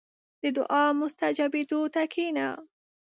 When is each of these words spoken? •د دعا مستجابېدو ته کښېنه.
•د 0.41 0.45
دعا 0.57 0.83
مستجابېدو 0.99 1.79
ته 1.93 2.01
کښېنه. 2.13 2.47